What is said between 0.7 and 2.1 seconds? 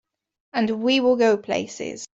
will we go places!